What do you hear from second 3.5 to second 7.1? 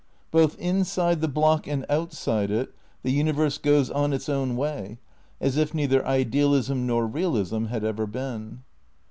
goes on its own way as if neither idealism nor